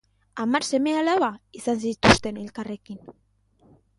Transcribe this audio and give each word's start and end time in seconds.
Hamar 0.43 0.63
seme-alaba 0.67 1.29
izan 1.59 1.83
zituzten 1.83 2.41
elkarrekin. 2.45 2.99